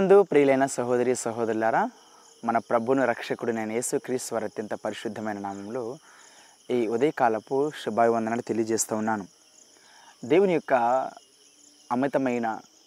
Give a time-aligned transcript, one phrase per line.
[0.00, 1.80] నందు ప్రియులైన సహోదరి సహోదరులారా
[2.44, 5.82] మన ప్రభును రక్షకుడినైన యేసుక్రీస్తు వారి అత్యంత పరిశుద్ధమైన నామంలో
[6.70, 9.24] ఈ ఉదయకాలపు శుభాభివందనాలు తెలియజేస్తూ ఉన్నాను.
[10.24, 10.74] దేవుని యొక్క
[11.92, 12.46] అమితమైన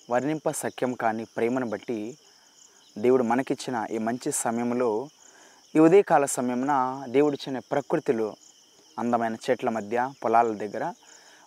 [0.10, 2.00] వర్ణింప సఖ్యం కాని ప్రేమను బట్టి
[2.98, 4.90] దేవుడు మనకిచ్చిన ఈ మంచి సమయంలో
[5.76, 6.76] ఈ ఉదయకాల సమయమున
[7.08, 8.30] దేవుడిచ్చిన ప్రకృతిలో
[8.98, 10.88] అందమైన చెట్ల మధ్య పొలాల దగ్గర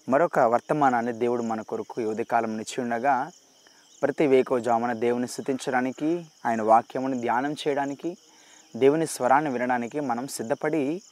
[0.08, 3.16] మరొక వర్తమానాన్ని దేవుడు మన కొరకు ఈ ఉదయకాలం నిచ్చి ఉండగా
[4.02, 8.16] ప్రతి వేకోజామున దేవుని స్థుతించడానికి ఆయన వాక్యముని ధ్యానం చేయడానికి
[8.76, 11.02] దేవుని స్వరాన్ని వినడానికి మనం సిద్ధపడి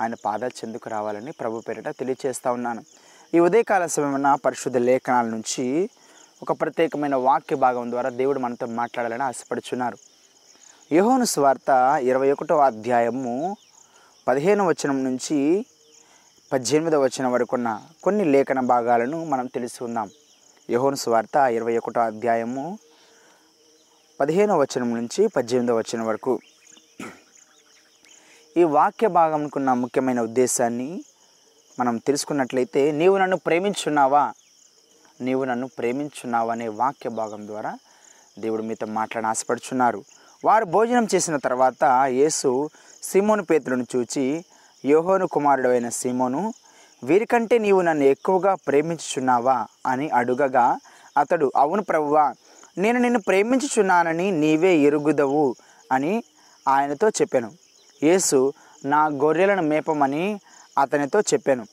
[0.00, 2.82] ఆయన పాదాల చెందుకు రావాలని ప్రభు పేరిట తెలియచేస్తూ ఉన్నాను.
[3.34, 5.90] ఈ ఉదయకాల సమయమైన పరిశుద్ధ లేఖనాల నుంచి
[6.42, 9.98] ఒక ప్రత్యేకమైన వాక్య భాగం ద్వారా దేవుడు మనతో మాట్లాడాలని ఆశపడుచున్నారు.
[10.92, 13.56] యోహోను స్వార్త ఇరవై ఒకటో అధ్యాయము
[14.28, 15.66] పదిహేను వచనం నుంచి
[16.52, 20.10] పద్దెనిమిదవ వచనం వరకున్న కొన్ని లేఖన భాగాలను మనం తెలుసుకుందాం
[20.70, 22.78] యోహోను స్వార్త ఇరవై ఒకటో అధ్యాయము
[24.20, 26.40] పదిహేనవ వచనం నుంచి పద్దెనిమిదో వచనం వరకు.
[28.56, 31.04] ఈ వాక్య భాగంకున్న ముఖ్యమైన ఉద్దేశాన్ని
[31.80, 34.32] మనం తెలుసుకున్నట్లయితే నీవు నన్ను ప్రేమించున్నావా?
[35.20, 37.78] నీవు నన్ను ప్రేమించున్నావా అనే వాక్య భాగం ద్వారా
[38.38, 40.04] దేవుడు మీతో మాట్లాడి ఆశపడుచున్నారు.
[40.44, 42.70] వారు భోజనం చేసిన తర్వాత యేసు
[43.02, 44.44] సిమోను పేతులను చూచి
[44.84, 46.54] యోహోను కుమారుడైన సీమోను
[47.08, 50.66] వీరికంటే నీవు నన్ను ఎక్కువగా ప్రేమించుచున్నావా అని అడుగగా
[51.16, 52.24] అతడు అవును ప్రభువా
[52.78, 55.46] నేను నిన్ను ప్రేమించుచున్నానని నీవే ఎరుగుదవు
[55.92, 56.12] అని
[56.66, 57.50] ఆయనతో చెప్పాను.
[58.02, 58.38] యేసు
[58.84, 60.24] నా గొర్రెలను మేపమని
[60.78, 61.64] అతనితో చెప్పాను.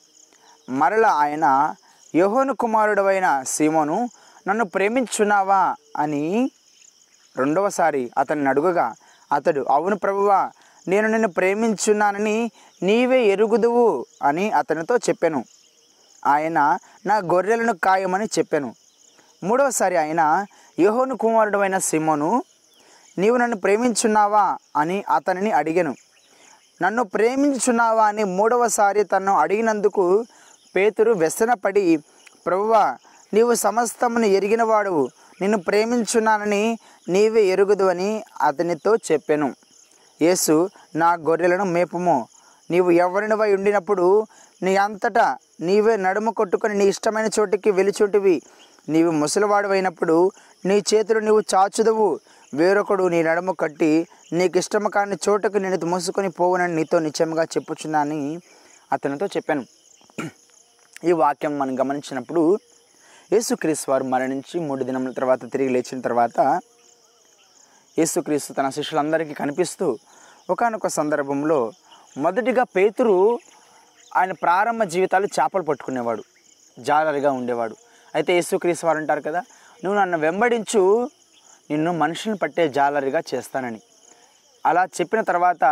[0.68, 1.46] మరల ఆయన
[2.14, 3.98] యోహోను కుమారుడవైన సీమోను
[4.48, 5.62] నన్ను ప్రేమించున్నావా
[5.98, 6.26] అని
[7.36, 8.88] రెండవసారి అతన్ని అడుగగా
[9.32, 10.40] అతడు అవును ప్రభువా
[10.88, 12.52] నేను నిన్ను ప్రేమించున్నానని
[12.84, 15.44] నీవే ఎరుగుదువు అని అతనితో చెప్పాను.
[16.26, 18.76] ఆయన నా గొర్రెలను కాయమని చెప్పాను.
[19.44, 20.46] మూడవసారి ఆయన
[20.80, 21.18] యోహోను
[21.62, 22.44] అయిన సిమోను
[23.18, 24.58] నీవు నన్ను ప్రేమించున్నావా?
[24.78, 25.96] అని అతనిని అడిగాను.
[26.82, 28.08] నన్ను ప్రేమించున్నావా?
[28.08, 30.26] అని మూడవసారి తను అడిగినందుకు
[30.76, 31.98] పేతురు వ్యసనపడి
[32.46, 32.98] ప్రభువా
[33.34, 35.10] నీవు సమస్తమును ఎరిగినవాడువు.
[35.42, 36.78] నిన్ను ప్రేమించున్నానని
[37.10, 39.54] నీవే ఎరుగుదు అని అతనితో చెప్పాను.
[40.22, 42.28] యేసు నా గొర్రెలను మేపము.
[42.72, 44.28] నీవు ఎవరినివై ఉండినప్పుడు
[44.64, 48.42] నీ అంతటా నీవే నడుము కొట్టుకొని నీ ఇష్టమైన చోటికి వెలిచోటివి.
[48.90, 49.70] నీవు ముసలివాడు
[50.66, 52.20] నీ చేతులు నీవు చాచుదవు.
[52.54, 58.40] వేరొకడు నీ నడుము కట్టి నీకు ఇష్టము కాని చోటుకు నేను మోసుకొని పోవునని నీతో నిత్యముగా చెప్పుచున్నాని
[58.94, 59.64] అతనితో చెప్పాను.
[61.06, 62.60] ఈ వాక్యం మనం గమనించినప్పుడు
[63.34, 66.40] యేసుక్రీస్ వారు మరణించి మూడు దినముల తర్వాత తిరిగి లేచిన తర్వాత
[68.00, 69.86] యేసుక్రీస్తు తన శిష్యులందరికీ కనిపిస్తూ
[70.50, 71.58] ఒకానొక సందర్భంలో
[72.18, 73.16] మొదటిగా పేతురు
[74.16, 76.24] ఆయన ప్రారంభ జీవితాలు చేపలు పట్టుకునేవాడు
[76.80, 77.76] జాలరిగా ఉండేవాడు.
[78.16, 79.42] అయితే యేసుక్రీస్తు వారు అంటారు కదా
[79.84, 81.10] నువ్వు నన్ను వెంబడించు
[81.72, 83.82] నిన్ను మనుషులను పట్టే జాలరిగా చేస్తానని.
[84.66, 85.64] అలా చెప్పిన తర్వాత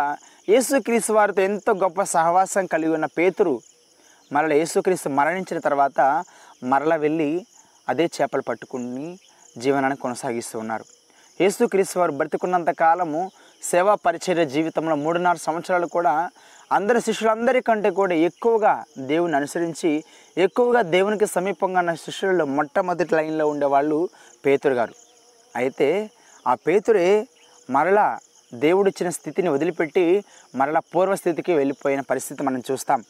[0.48, 3.54] యేసుక్రీస్తు వారితో ఎంతో గొప్ప సహవాసం కలిగి ఉన్న పేతురు
[4.32, 6.00] మరల యేసుక్రీస్తు మరణించిన తర్వాత
[6.72, 7.30] మరల వెళ్ళి
[7.88, 9.18] అదే చేపలు పట్టుకుని
[9.58, 10.99] జీవనాన్ని కొనసాగిస్తూ ఉన్నారు.
[11.40, 13.20] యేసుక్రీస్తు వారు బ్రతికున్నంత కాలము
[13.62, 16.12] సేవా పరిచర్య జీవితంలో మూడున్నర సంవత్సరాలు కూడా
[16.76, 18.72] అందరి శిష్యులందరికంటే కూడా ఎక్కువగా
[19.10, 19.90] దేవుని అనుసరించి
[20.36, 23.98] ఎక్కువగా దేవునికి సమీపంగా ఉన్న శిష్యులలో మొట్టమొదటి లైన్లో ఉండేవాళ్ళు
[24.46, 24.94] పేతురు గారు.
[25.54, 25.88] అయితే
[26.46, 27.06] ఆ పేతురే
[27.68, 28.06] మరలా
[28.52, 30.04] దేవుడిచ్చిన స్థితిని వదిలిపెట్టి
[30.60, 33.00] మరలా పూర్వస్థితికి వెళ్ళిపోయిన పరిస్థితి మనం చూస్తాం.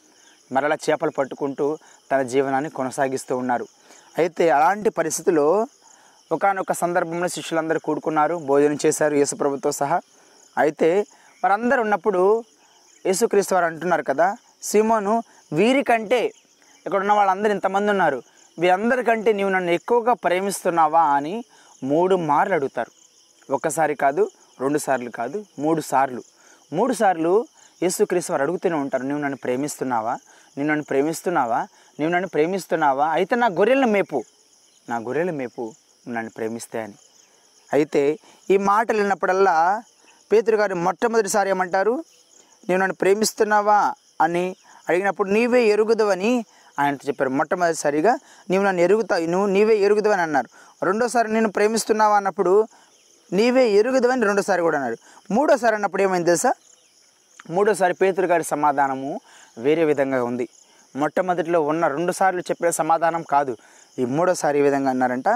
[0.52, 1.66] మరలా చేపలు పట్టుకుంటూ
[2.12, 3.66] తన జీవనాన్ని కొనసాగిస్తూ ఉన్నారు.
[4.18, 5.46] అయితే అలాంటి పరిస్థితిలో
[6.32, 10.00] ఒకనొక సందర్భంలో శిష్యులందరూ కూడుకున్నారు భోజనం చేశారు యేసుప్రభుతో సహా.
[10.58, 11.06] అయితే
[11.44, 12.44] వారందరూ ఉన్నప్పుడు
[13.06, 16.32] యేసుక్రీస్తు వారు అంటున్నారు కదా సీమోను వీరికంటే
[16.86, 18.22] ఇక్కడ ఉన్న వాళ్ళందరూ ఇంతమంది ఉన్నారు.
[18.58, 21.02] వీరందరికంటే నీవు నన్ను ఎక్కువగా ప్రేమిస్తున్నావా?
[21.02, 21.44] అని
[21.84, 22.92] మూడు మార్లు అడుగుతారు.
[23.52, 26.22] ఒక్కసారి కాదు రెండు సార్లు కాదు మూడు సార్లు.
[26.72, 27.46] మూడు సార్లు
[27.82, 30.18] యేసుక్రీస్తు వారు అడుగుతూనే ఉంటారు నువ్వు నన్ను ప్రేమిస్తున్నావా?
[30.58, 31.58] నేను నన్ను ప్రేమిస్తున్నావా?
[32.00, 33.08] నువ్వు నన్ను ప్రేమిస్తున్నావా?
[33.08, 34.24] అయితే నా గొర్రెల మేపు.
[34.88, 35.72] నా గొర్రెల మేపు.
[36.08, 36.94] నన్ను ప్రేమిస్తే అని.
[37.72, 38.18] అయితే
[38.50, 39.82] ఈ మాటలు విన్నప్పుడల్లా
[40.32, 42.04] పేతురు గారు మొట్టమొదటిసారి ఏమంటారు?
[42.68, 43.94] నేను నన్ను ప్రేమిస్తున్నావా?
[44.20, 44.56] అని
[44.88, 46.44] అడిగినప్పుడు నీవే ఎరుగుదవని
[46.80, 47.30] ఆయనతో చెప్పారు.
[47.30, 48.18] మొట్టమొదటిసారిగా
[48.50, 50.48] నీవు నన్ను ఎరుగుతావు నువ్వు నీవే ఎరుగుదవని అన్నారు.
[50.84, 52.16] రెండోసారి నేను ప్రేమిస్తున్నావా?
[52.16, 52.68] అన్నప్పుడు
[53.32, 54.96] నీవే ఎరుగుదవని రెండోసారి కూడా అన్నారు.
[55.30, 56.52] మూడోసారి అన్నప్పుడు ఏమైంది తెలుసా?
[57.50, 59.20] మూడోసారి పేతురు గారి సమాధానము
[59.58, 60.48] వేరే విధంగా ఉంది.
[60.96, 63.56] మొట్టమొదటిలో ఉన్న రెండు సార్లు చెప్పిన సమాధానం కాదు.
[63.98, 65.28] ఈ మూడోసారి ఈ విధంగా అన్నారంట?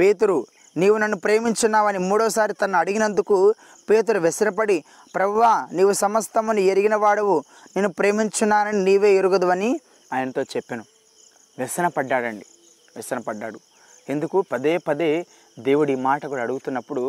[0.00, 0.38] పేతురు
[0.76, 3.36] నీవు నన్ను ప్రేమించున్నావని మూడోసారి తను అడిగినందుకు
[3.90, 4.76] పేతురు వెసరపడి
[5.14, 7.36] ప్రవ్వా నీవు సమస్తమును ఎరిగిన వాడవు
[7.76, 9.70] నేను ప్రేమించున్నానని నీవే ఎరుగదువని
[10.12, 10.84] ఆయనతో చెప్పాను.
[11.58, 12.46] వ్యసన పడ్డాడండి
[12.96, 13.58] వ్యసన పడ్డాడు
[14.08, 14.38] ఎందుకు?
[14.52, 15.10] పదే పదే
[15.58, 17.04] దేవుడి మాట కూడా అడుగుతున్నప్పుడు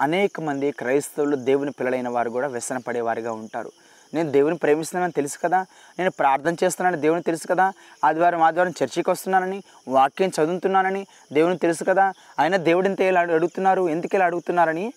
[0.00, 3.70] అనేక మంది క్రైస్తవులు దేవుని పిల్లలైన వారు కూడా వ్యసన పడేవారుగా ఉంటారు.
[4.14, 5.66] నేను దేవుని ప్రేమిస్తున్నానని తెలుసు కదా?
[5.98, 7.72] నేను ప్రార్థన చేస్తున్నానని దేవుని తెలుసు కదా?
[8.04, 12.12] ఆదివారం ఆదివారం చర్చికి వస్తున్నానని వాక్యం చదువుతున్నానని దేవుని తెలుసు కదా?
[12.38, 14.92] అయినా దేవుడు ఇంత ఇలా అడుగుతున్నారు ఎందుకు ఇలా అడుగుతున్నారని?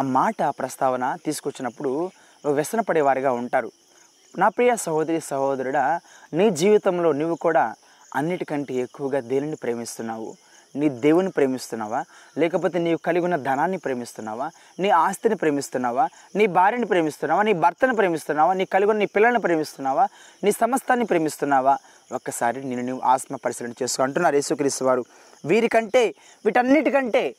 [0.00, 2.10] ఆ మాట ప్రస్తావన తీసుకొచ్చినప్పుడు
[2.52, 3.72] వ్యసన పడేవారిగా ఉంటారు.
[4.38, 6.00] నా ప్రియ సహోదరి సహోదరుడా
[6.32, 7.74] నీ జీవితంలో నువ్వు కూడా
[8.14, 10.47] అన్నిటికంటే ఎక్కువగా దేనిని ప్రేమిస్తున్నావు?
[10.76, 12.04] నీ దేవుని ప్రేమిస్తున్నావా?
[12.38, 14.50] లేకపోతే నీవు కలిగి ఉన్న ధనాన్ని ప్రేమిస్తున్నావా?
[14.80, 16.08] నీ ఆస్తిని ప్రేమిస్తున్నావా?
[16.36, 17.42] నీ భార్యని ప్రేమిస్తున్నావా?
[17.42, 18.52] నీ భర్తను ప్రేమిస్తున్నావా?
[18.52, 20.08] నీ కలిగి ఉన్న నీ పిల్లల్ని ప్రేమిస్తున్నావా?
[20.44, 21.78] నీ సమస్తాన్ని ప్రేమిస్తున్నావా?
[22.12, 25.04] ఒక్కసారి నేను నీవు ఆత్మ పరిశీలన చేసుకో అంటున్నారు యేసుక్రీస్తు వారు.
[25.44, 27.34] వీరికంటే వీటన్నిటికంటే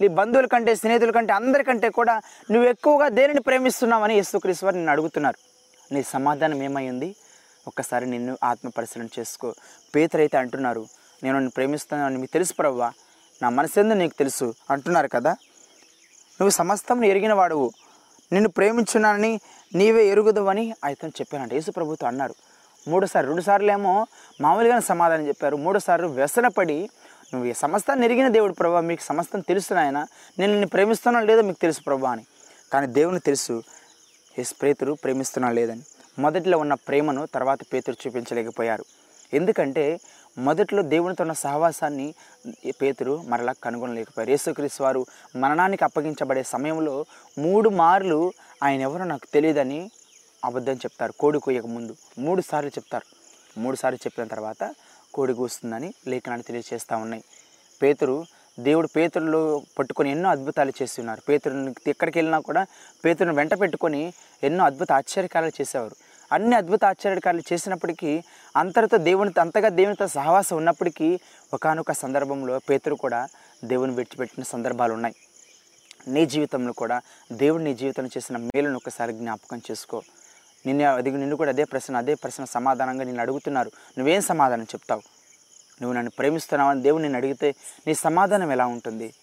[0.00, 5.38] నీ బంధువుల కంటే స్నేహితుల కంటే అందరికంటే కూడా నువ్వు ఎక్కువగా దేనిని ప్రేమిస్తున్నావని యేసుక్రీస్తు వారు నిన్ను అడుగుతున్నారు.
[5.94, 7.16] నీ సమాధానం ఏమైంది
[7.66, 9.54] ఒక్కసారి నిన్ను ఆత్మ పరిశీలన చేసుకో.
[9.94, 10.86] పేతరైతే అంటున్నారు
[11.22, 12.92] నేను నిన్ను ప్రేమిస్తున్నానని మీకు తెలుసు ప్రవ్వా.
[13.42, 15.30] నా మనసెందు నీకు తెలుసు అంటున్నారు కదా.
[16.40, 17.72] నువ్వు సమస్తం ఎరిగిన వాడువు.
[18.32, 19.40] నిన్ను ప్రేమించున్నానని
[19.74, 22.34] నీవే ఎరుగుదవని అయితే చెప్పానంట యేసు ప్రభుతో అన్నారు.
[22.88, 24.06] మూడోసారి రెండు సార్లు ఏమో
[24.40, 25.56] మామూలుగానే సమాధానం చెప్పారు.
[25.56, 26.90] మూడోసారి వ్యసనపడి
[27.34, 30.06] నువ్వు ఈ సమస్తాన్ని ఎరిగిన దేవుడు ప్రభా మీకు సమస్తం తెలుసు నాయన.
[30.38, 32.26] నేను నిన్ను ప్రేమిస్తున్నా లేదో మీకు తెలుసు ప్రభా అని.
[32.72, 33.62] కానీ దేవుని తెలుసు
[34.38, 35.82] ఎస్ ప్రేతుడు ప్రేమిస్తున్నా లేదని
[36.18, 38.84] మొదటిలో ఉన్న ప్రేమను తర్వాత పేతురు చూపించలేకపోయారు.
[39.32, 40.00] ఎందుకంటే
[40.46, 42.08] మొదట్లో దేవునితో ఉన్న సహవాసాన్ని
[42.80, 44.30] పేతురు మరలా కనుగొనలేకపోయారు.
[44.34, 45.00] యేసుక్రీస్తు వారు
[45.42, 46.96] మరణానికి అప్పగించబడే సమయంలో
[47.44, 48.20] మూడు మార్లు
[48.62, 49.80] ఆయన ఎవరో నాకు తెలియదని
[50.44, 51.12] అబద్ధం చెప్తారు.
[51.22, 53.06] కోడి కొయ్యక ముందు మూడు సార్లు చెప్తారు.
[53.58, 54.62] మూడు సార్లు చెప్పిన తర్వాత
[55.14, 57.24] కోడి కూస్తుందని లేఖనాన్ని తెలియజేస్తూ ఉన్నాయి.
[57.82, 58.16] పేతురు
[58.58, 59.40] దేవుడు పేతురులో
[59.78, 61.20] పట్టుకొని ఎన్నో అద్భుతాలు చేసి ఉన్నారు.
[61.28, 62.62] పేతురుని ఎక్కడికి వెళ్ళినా కూడా
[63.04, 64.02] పేతురుని వెంట పెట్టుకొని
[64.48, 65.96] ఎన్నో అద్భుత ఆశ్చర్యకాలు చేసేవారు.
[66.32, 68.22] అన్ని అద్భుత ఆశ్చర్యకారులు చేసినప్పటికీ
[68.56, 71.20] అంతటితో దేవునితో అంతగా దేవునితో సహవాసం ఉన్నప్పటికీ
[71.54, 73.28] ఒకానొక సందర్భంలో పేతురు కూడా
[73.64, 75.14] దేవుని విడిచిపెట్టిన సందర్భాలు ఉన్నాయి.
[76.08, 77.00] నీ జీవితంలో కూడా
[77.32, 80.02] దేవుడు నీ జీవితంలో చేసిన మేలును ఒకసారి జ్ఞాపకం చేసుకో.
[80.66, 83.70] నిన్ను అది నిన్ను కూడా అదే ప్రశ్న అదే ప్రశ్న సమాధానంగా నేను అడుగుతున్నారు.
[83.98, 85.02] నువ్వేం సమాధానం చెప్తావు?
[85.82, 87.54] నువ్వు నన్ను ప్రేమిస్తున్నావని దేవుడు నేను అడిగితే
[87.86, 89.14] నీ సమాధానం ఎలా ఉంటుంది?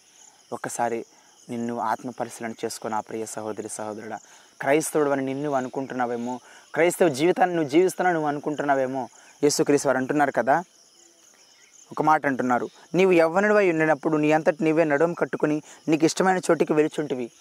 [0.53, 1.06] ఒక్కసారి
[1.50, 4.19] నిన్ను ఆత్మ పరిశీలన చేసుకో నా ప్రియ సహోదరి సహోదరుడా.
[4.62, 6.39] క్రైస్తవుడు అని నిన్ను అనుకుంటున్నావేమో?
[6.74, 9.09] క్రైస్తవ జీవితాన్ని నువ్వు జీవిస్తున్నావు నువ్వు అనుకుంటున్నావేమో?
[9.44, 10.63] యేసుక్రీస్తు వారు అంటున్నారు కదా?
[11.92, 12.69] ఒక మాట అంటున్నారు.
[12.95, 17.31] నీవు యవ్వనుడివై ఉండినప్పుడు నీ అంతటి నీవే నడుము కట్టుకుని నీకు ఇష్టమైన చోటికి వెలుచుంటివి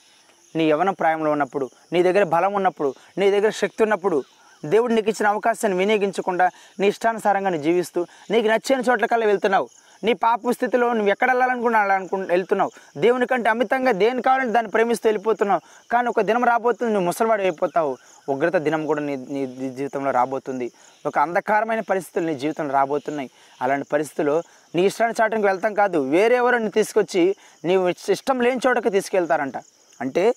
[0.57, 4.25] నీ యవ్వన ప్రాయంలో ఉన్నప్పుడు నీ దగ్గర బలం ఉన్నప్పుడు నీ దగ్గర శక్తి ఉన్నప్పుడు
[4.65, 9.69] దేవుడు నీకు ఇచ్చిన అవకాశాన్ని వినియోగించకుండా నీ ఇష్టానుసారంగా నువ్వు జీవిస్తూ నీకు నచ్చిన చోట్లకల్లా వెళ్తున్నావు.
[10.05, 12.71] నీ పాప స్థితిలో నువ్వు ఎక్కడ వెళ్ళాలనుకున్నా అనుకు వెళ్తున్నావు.
[12.97, 15.61] దేవుని కంటే అమితంగా దేని కావాలంటే దాన్ని ప్రేమిస్తూ వెళ్ళిపోతున్నావు.
[15.93, 17.97] కానీ ఒక దినం రాబోతుంది నువ్వు ముసలివాడు అయిపోతావు.
[18.29, 20.73] ఉగ్రత దినం కూడా నీ నీ జీవితంలో రాబోతుంది.
[21.07, 23.31] ఒక అంధకారమైన పరిస్థితులు నీ జీవితంలో రాబోతున్నాయి.
[23.63, 24.43] అలాంటి పరిస్థితుల్లో
[24.75, 25.99] నీ ఇష్టాన్ని చాటానికి వెళ్తాం కాదు.
[25.99, 29.55] వేరే ఎవరిని తీసుకొచ్చి నీవు ఇష్టం లేని చోటకి తీసుకెళ్తారంట.
[30.01, 30.35] అంటే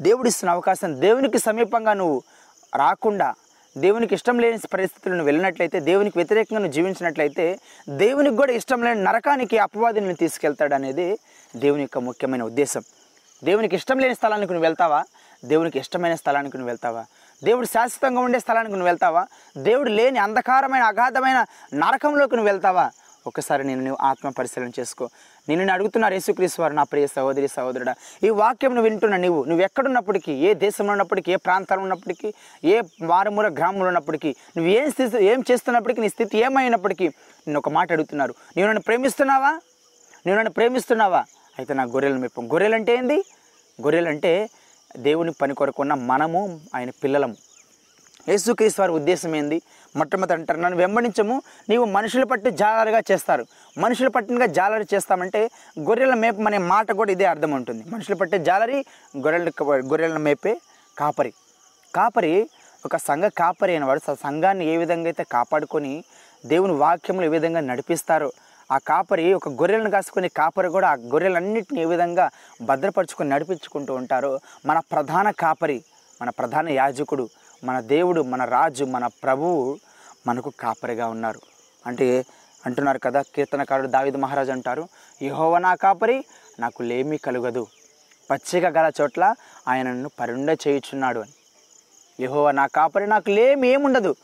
[0.00, 2.22] దేవుడిస్తున్న అవకాశం దేవునికి సమీపంగా నువ్వు
[2.76, 3.34] రాకుండా
[3.76, 10.14] దేవునికి ఇష్టం లేని పరిస్థితులను వెళ్ళినట్లయితే దేవునికి వ్యతిరేకంగా నువ్వు జీవించినట్లయితే దేవునికి కూడా ఇష్టం లేని నరకానికి అపవాదిని
[10.14, 11.18] తీసుకెళ్తాడు అనేది
[11.56, 12.82] దేవుని యొక్క ముఖ్యమైన ఉద్దేశం.
[13.44, 15.04] దేవునికి ఇష్టం లేని స్థలానికి నువ్వు వెళ్తావా?
[15.44, 17.04] దేవునికి ఇష్టమైన స్థలానికి నువ్వు వెళ్తావా?
[17.44, 19.26] దేవుడు శాశ్వతంగా ఉండే స్థలానికి నువ్వు వెళ్తావా?
[19.58, 21.44] దేవుడు లేని అంధకారమైన అగాధమైన
[21.74, 22.90] నరకంలోకి నువ్వు వెళ్తావా?
[23.26, 25.04] ఒకసారి నేను నువ్వు ఆత్మ పరిశీలన చేసుకో.
[25.48, 27.94] నేను నేను అడుగుతున్నారు యేసుక్రీస్తు వారు నా ప్రియ సహోదరి సహోదరుడా
[28.26, 33.86] ఈ వాక్యం వింటున్న నీవు నువ్వు ఎక్కడున్నప్పటికీ ఏ దేశంలో ఉన్నప్పటికీ ఏ ప్రాంతంలో ఉన్నప్పటికీ ఏ మారుమూల గ్రామంలో
[33.86, 37.08] ఉన్నప్పటికీ నువ్వు ఏం స్థితి ఏం చేస్తున్నప్పటికీ నీ స్థితి ఏమైనప్పటికీ
[37.48, 38.34] నేను ఒక మాట అడుగుతున్నారు.
[38.56, 39.52] నీవు నన్ను ప్రేమిస్తున్నావా?
[40.26, 41.24] నువ్వు నన్ను ప్రేమిస్తున్నావా?
[41.58, 43.18] అయితే నా గొర్రెలను మెప్పం గొర్రెలు అంటే ఏంది?
[43.78, 44.48] గొర్రెలు అంటే
[44.96, 47.36] దేవుని పని కొరకున్న మనము ఆయన పిల్లలము.
[48.28, 49.62] యేసుక్రీస్తు వారి ఉద్దేశం ఏంది?
[49.96, 50.60] మొట్టమొదటి అంటారు.
[50.60, 51.42] నన్ను వెంబడించము.
[51.68, 53.46] నీవు మనుషుల పట్టి జాలరుగా చేస్తారు.
[53.78, 57.84] మనుషుల పట్టినగా జాలరి చేస్తామంటే గొర్రెల మేపు అనే మాట కూడా ఇదే అర్థం ఉంటుంది.
[57.90, 58.84] మనుషులు పట్టే జాలరి
[59.16, 60.54] గొర్రెల గొర్రెలను మేపే
[60.98, 61.32] కాపరి.
[61.94, 62.48] కాపరి
[62.86, 66.04] ఒక సంఘ కాపరి అయినవాడు సంఘాన్ని ఏ విధంగా అయితే కాపాడుకొని
[66.46, 68.32] దేవుని వాక్యములు ఏ విధంగా నడిపిస్తారో
[68.72, 72.30] ఆ కాపరి ఒక గొర్రెలను కాసుకునే కాపరి కూడా ఆ గొర్రెలన్నింటిని ఏ విధంగా
[72.62, 75.78] భద్రపరుచుకొని నడిపించుకుంటూ ఉంటారో మన ప్రధాన కాపరి
[76.22, 77.28] మన ప్రధాన యాజకుడు
[77.64, 79.78] మన దేవుడు మన రాజు మన ప్రభువు
[80.26, 81.40] మనకు కాపరిగా ఉన్నారు.
[81.86, 82.24] అంటే
[82.66, 84.88] అంటున్నారు కదా కీర్తనకారుడు దావిద మహారాజు అంటారు
[85.22, 86.24] యహోవ నా కాపరి
[86.60, 87.66] నాకు లేమి కలుగదు.
[88.30, 89.34] పచ్చిక గల చోట్ల
[89.68, 91.32] ఆయన నన్ను పరుండ చేయుచున్నాడు అని.
[92.24, 94.16] యహోవ నా కాపరి నాకు లేమి ఏముండదు.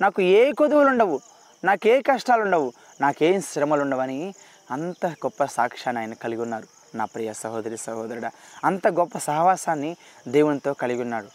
[0.00, 1.20] నాకు ఏ కొదువులు ఉండవు
[1.64, 4.34] నాకు ఏ కష్టాలు ఉండవు నాకేం శ్రమలు ఉండవని
[4.70, 6.66] అంత గొప్ప సాక్ష్యాన్ని ఆయన కలిగి ఉన్నారు.
[6.96, 8.30] నా ప్రియ సహోదరి సహోదరుడా
[8.64, 9.96] అంత గొప్ప సహవాసాన్ని
[10.28, 11.28] దేవునితో కలిగి ఉన్నాడు.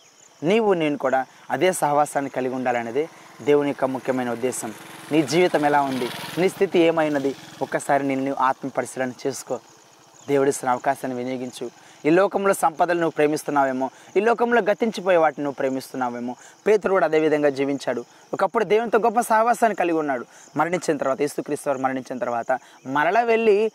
[0.45, 3.09] నీవు నేను కూడా అదే సహవాసాన్ని కలిగి ఉండాలనేదే
[3.41, 4.73] దేవుని యొక్క ముఖ్యమైన ఉద్దేశం.
[5.11, 6.07] నీ జీవితం ఎలా ఉంది?
[6.37, 7.35] నీ స్థితి ఏమైనది?
[7.61, 9.59] ఒక్కసారి నిన్ను ఆత్మ పరిశీలన చేసుకో.
[10.27, 11.71] దేవుడిస్తున్న అవకాశాన్ని వినియోగించు.
[12.05, 13.89] ఈ లోకంలో సంపదలు నువ్వు ప్రేమిస్తున్నావేమో?
[14.17, 16.35] ఈ లోకంలో గతించిపోయే వాటిని నువ్వు ప్రేమిస్తున్నావేమో?
[16.67, 18.05] పేతురు కూడా అదేవిధంగా జీవించాడు.
[18.33, 20.25] ఒకప్పుడు దేవునితో గొప్ప సహవాసాన్ని కలిగి ఉన్నాడు.
[20.57, 23.71] మరణించిన తర్వాత యేసుక్రీస్తు వారు మరణించిన తర్వాత మరలా వెళ్ళి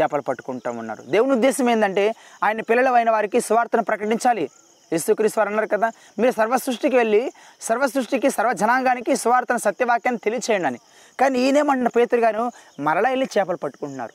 [0.00, 1.02] చేపలు పట్టుకుంటూ ఉన్నారు.
[1.02, 4.50] దేవుని ఉద్దేశం ఏంటంటే ఆయన పిల్లలైన వారికి స్వార్థను ప్రకటించాలి.
[4.92, 5.88] యేసుక్రీస్తు వారు అన్నారు కదా
[6.18, 7.22] మీరు సర్వ సృష్టికి వెళ్ళి
[7.68, 10.80] సర్వ సృష్టికి సర్వ జనాంగానికి సువార్తను సత్యవాక్యాన్ని తెలియచేయండి అని.
[11.20, 12.44] కానీ ఈయనేమంటున్న పేతురు గారు
[12.86, 14.14] మరలా వెళ్ళి చేపలు పట్టుకుంటున్నారు.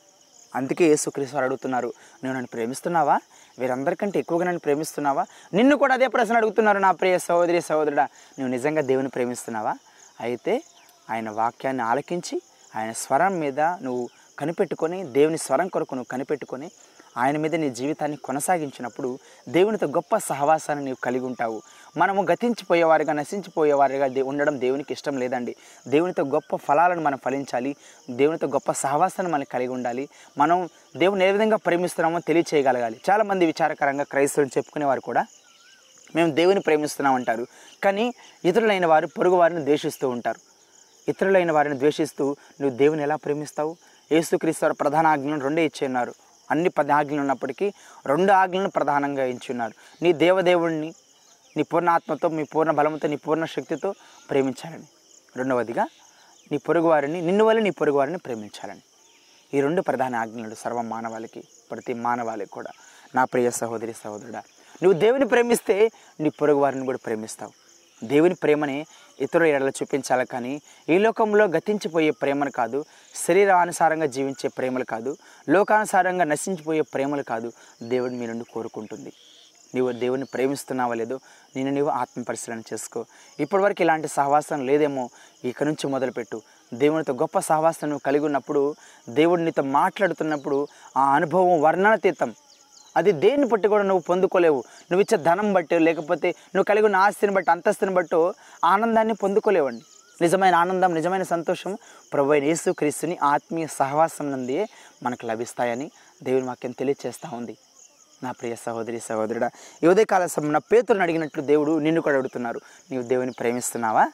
[0.54, 1.90] అందుకే యేసుక్రీస్తు వారు అడుగుతున్నారు
[2.22, 3.16] నువ్వు నన్ను ప్రేమిస్తున్నావా?
[3.60, 5.24] వీరందరికంటే ఎక్కువగా నన్ను ప్రేమిస్తున్నావా?
[5.58, 8.04] నిన్ను కూడా అదే ప్రశ్న అడుగుతున్నారు నా ప్రియ సహోదరి సహోదరుడా
[8.38, 9.74] నువ్వు నిజంగా దేవుని ప్రేమిస్తున్నావా?
[10.20, 10.54] అయితే
[11.10, 12.36] ఆయన వాక్యాన్ని ఆలకించి
[12.76, 16.68] ఆయన స్వరం మీద నువ్వు కనిపెట్టుకొని దేవుని స్వరం కొరకు నువ్వు కనిపెట్టుకొని
[17.16, 21.62] ఆయన మీద నీ జీవితాన్ని కొనసాగించినప్పుడు దేవునితో గొప్ప సహవాసాన్ని నీవు కలిగి ఉంటావు.
[21.96, 25.56] మనము గతించిపోయేవారిగా నశించిపోయేవారిగా దే ఉండడం దేవునికి ఇష్టం లేదండి.
[25.88, 27.76] దేవునితో గొప్ప ఫలాలను మనం ఫలించాలి.
[28.10, 30.08] దేవునితో గొప్ప సహవాసాన్ని మనం కలిగి ఉండాలి.
[30.38, 33.00] మనం దేవుని ఏ విధంగా ప్రేమిస్తున్నామో తెలియచేయగలగాలి.
[33.10, 35.26] చాలామంది విచారకరంగా క్రైస్తవులు చెప్పుకునేవారు కూడా
[36.16, 37.46] మేము దేవుని ప్రేమిస్తున్నామంటారు.
[37.84, 38.14] కానీ
[38.44, 40.40] ఇతరులైన వారు పొరుగు వారిని ద్వేషిస్తూ ఉంటారు.
[41.08, 43.76] ఇతరులైన వారిని ద్వేషిస్తూ నువ్వు దేవుని ఎలా ప్రేమిస్తావు?
[44.12, 46.14] యేసుక్రీస్తు ప్రధాన ఆజ్ఞలను రెండే ఇచ్చి ఉన్నారు.
[46.52, 47.66] అన్ని పది ఆజ్ఞలు ఉన్నప్పటికీ
[48.06, 50.90] రెండు ఆజ్ఞలను ప్రధానంగా ఎంచున్నారు నీ దేవదేవుణ్ణి
[51.56, 53.90] నీ పూర్ణ ఆత్మతో మీ పూర్ణ బలంతో నీ పూర్ణ శక్తితో
[54.30, 54.86] ప్రేమించాలని.
[55.36, 55.84] రెండవదిగా
[56.52, 58.82] నీ పొరుగువారిని నిన్ను వల్ల నీ పొరుగువారిని ప్రేమించాలని.
[59.54, 62.72] ఈ రెండు ప్రధాన ఆజ్ఞలు సర్వ మానవాళికి ప్రతి మానవాళికి కూడా.
[63.16, 64.42] నా ప్రియ సహోదరి సహోదరుడా
[64.82, 65.76] నువ్వు దేవుని ప్రేమిస్తే
[66.20, 67.52] నీ పొరుగువారిని కూడా ప్రేమిస్తావు.
[68.12, 68.78] దేవుని ప్రేమని
[69.22, 72.84] ఇతరుల ఎడల చూపించాలి కానీ ఈ లోకంలో గతించిపోయే ప్రేమను కాదు
[73.26, 75.16] శరీరానుసారంగా జీవించే ప్రేమలు కాదు
[75.48, 77.52] లోకానుసారంగా నశించిపోయే ప్రేమలు కాదు.
[77.82, 79.12] దేవుడు మీ నుండి కోరుకుంటుంది.
[79.74, 81.20] నీవు దేవుని ప్రేమిస్తున్నావా లేదో
[81.56, 83.04] నేను నీవు ఆత్మ పరిశీలన చేసుకో.
[83.40, 85.10] ఇప్పటివరకు ఇలాంటి సహవాసం లేదేమో
[85.44, 86.42] ఇక నుంచి మొదలుపెట్టు.
[86.74, 88.74] దేవునితో గొప్ప సహవాసం నువ్వు కలిగి ఉన్నప్పుడు
[89.08, 92.34] దేవుడు నీతో మాట్లాడుతున్నప్పుడు ఆ అనుభవం వర్ణనతీతం.
[92.96, 94.64] అది దేన్ని బట్టి కూడా నువ్వు పొందుకోలేవు?
[94.92, 98.32] నువ్వు ఇచ్చే ధనం బట్టి లేకపోతే నువ్వు కలిగి ఉన్న ఆస్తిని బట్టి అంతస్తుని బట్టి
[98.64, 99.82] ఆనందాన్ని పొందుకోలేవండి.
[100.22, 101.78] నిజమైన ఆనందం నిజమైన సంతోషం
[102.12, 104.66] ప్రభు అయిన యేసుక్రీస్తుని ఆత్మీయ సహవాసం నుండి
[105.02, 105.90] మనకు లభిస్తాయని
[106.22, 107.56] దేవుని వాక్యం తెలియచేస్తూ ఉంది.
[108.22, 109.50] నా ప్రియ సహోదరి సహోదరుడా
[109.82, 112.60] ఈ ఉదయకాల సమయంలో పేతులను అడిగినట్లు దేవుడు నిన్ను కూడా అడుగుతున్నారు.
[112.90, 114.08] నీవు దేవుని ప్రేమిస్తున్నావా?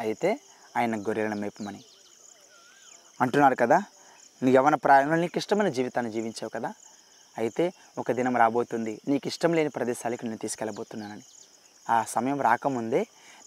[0.00, 0.40] అయితే
[0.76, 1.84] ఆయన గొర్రెలను మేపమని.
[3.20, 3.82] అంటున్నారు కదా
[4.42, 6.72] నీ యవన ప్రాయంలో నీకు ఇష్టమైన జీవితాన్ని జీవించావు కదా?
[7.38, 9.00] అయితే ఒక దినం రాబోతుంది.
[9.08, 11.26] నీకు ఇష్టం లేని ప్రదేశాలకు నేను తీసుకెళ్ళబోతున్నానని.
[11.90, 13.02] ఆ సమయం రాకముందే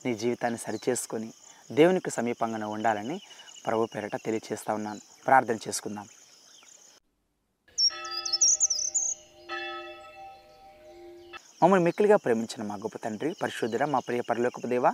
[0.05, 1.29] నీ జీవితాన్ని సరిచేసుకొని
[1.71, 3.17] దేవునికి సమీపంగా ఉండాలని
[3.65, 5.01] ప్రభు పేరట తెలియచేస్తా ఉన్నాను.
[5.27, 6.07] ప్రార్థన చేసుకుందాం.
[11.61, 14.87] మమ్మల్ని మిక్కిలిగా ప్రేమించిన మా గొప్ప తండ్రి పరిశుద్ధుర మా ప్రియ పరలోకపు దేవ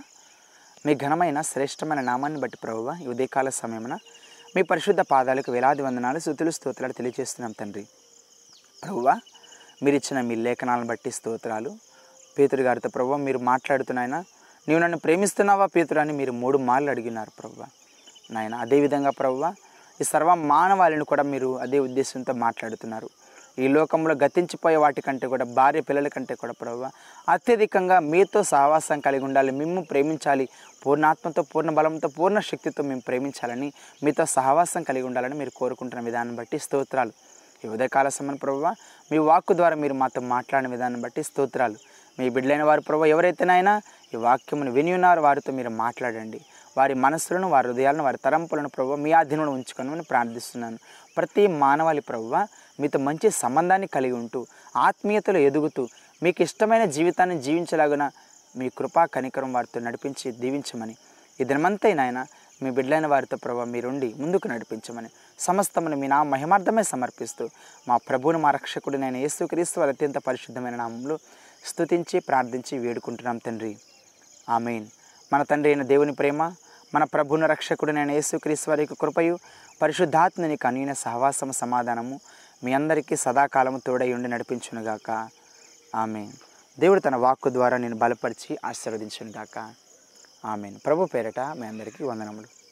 [0.86, 3.94] మీ ఘనమైన శ్రేష్టమైన నామాన్ని బట్టి ప్రభువ ఈ ఉదయకాల సమయమున
[4.56, 7.84] మీ పరిశుద్ధ పాదాలకు వేలాది వందనాలు స్థుతులు స్తోత్రాలు తెలియజేస్తున్నాం తండ్రి.
[8.82, 9.14] ప్రభువా
[9.82, 11.70] మీరు ఇచ్చిన మీ లేఖనాలను బట్టి స్తోత్రాలు.
[12.36, 14.16] పేతురు గారితో ప్రభు మీరు మాట్లాడుతున్నాయన
[14.68, 17.66] నీవు నన్ను ప్రేమిస్తున్నావా పేతురు అని మీరు మూడు మార్లు అడిగినారు ప్రభు
[18.34, 19.38] నాయన అదేవిధంగా ప్రభు
[20.00, 23.08] ఈ సర్వ మానవాళిని కూడా మీరు అదే ఉద్దేశంతో మాట్లాడుతున్నారు.
[23.62, 26.88] ఈ లోకంలో గతించిపోయే వాటి కంటే కూడా భార్య పిల్లల కంటే కూడా ప్రభు
[27.34, 30.46] అత్యధికంగా మీతో సహవాసం కలిగి ఉండాలి మేము ప్రేమించాలి
[30.82, 33.68] పూర్ణాత్మతో పూర్ణ బలంతో పూర్ణ శక్తితో మేము ప్రేమించాలని
[34.04, 37.14] మీతో సహవాసం కలిగి ఉండాలని మీరు కోరుకుంటున్న విధానం బట్టి స్తోత్రాలు.
[37.64, 38.74] ఈ ఉదయకాల సమయం ప్రభువ
[39.12, 41.78] మీ వాక్కు ద్వారా మీరు మాతో మాట్లాడిన విధానం బట్టి స్తోత్రాలు.
[42.18, 43.72] మీ బిడ్డలైన వారు ప్రభు ఎవరైతేనైనా
[44.14, 46.40] ఈ వాక్యమును విని ఉన్నారు వారితో మీరు మాట్లాడండి.
[46.78, 50.78] వారి మనస్సులను వారి హృదయాలను వారి తరంపులను ప్రభు మీ ఆధీనంలో ఉంచుకొని ప్రార్థిస్తున్నాను.
[51.16, 52.46] ప్రతి మానవాళి ప్రభువ
[52.80, 55.82] మీతో మంచి సంబంధాన్ని కలిగి ఉంటూ ఆత్మీయతలో ఎదుగుతూ
[56.22, 58.04] మీకు ఇష్టమైన జీవితాన్ని జీవించలాగున
[58.56, 60.94] మీ కృపా కనికరం వారితో నడిపించి దీవించమని.
[61.40, 62.20] ఈ దినమంతా నాయన
[62.62, 65.08] మీ బిడ్డలైన వారితో ప్రభావ మీరుండి ముందుకు నడిపించమని
[65.38, 67.48] సమస్తమును మీ నా మహిమార్థమే సమర్పిస్తూ
[67.88, 71.18] మా ప్రభువును మా రక్షకుడు నేను యేసుక్రీస్తు వారి అత్యంత పరిశుద్ధమైన నామంలో
[71.64, 73.76] స్తుతించి ప్రార్థించి వేడుకుంటున్నాం తండ్రి.
[74.48, 74.86] ఆమెన్.
[75.32, 76.54] మన తండ్రి అయిన దేవుని ప్రేమ
[76.94, 79.38] మన ప్రభువును రక్షకుడు నేను యేసుక్రీస్తు వారి యొక్క కృపయు
[79.82, 82.20] పరిశుద్ధాత్మని కనీన సహవాసము సమాధానము
[82.64, 85.28] మీ అందరికీ సదాకాలము తోడై ఉండి నడిపించునుగాక.
[85.94, 86.30] ఆమె
[86.80, 89.74] దేవుడు తన వాక్కు ద్వారా నేను బలపరిచి ఆశీర్వదించునుగాక.
[90.44, 90.78] ఆమెను.
[90.78, 92.63] ప్రభు పేరట మీ అందరికీ వందనములు.